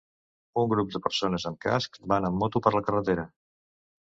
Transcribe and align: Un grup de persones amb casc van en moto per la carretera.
Un 0.61 0.71
grup 0.71 0.87
de 0.95 1.01
persones 1.07 1.45
amb 1.49 1.59
casc 1.67 2.01
van 2.15 2.27
en 2.31 2.41
moto 2.45 2.63
per 2.69 2.73
la 2.79 2.83
carretera. 2.89 3.29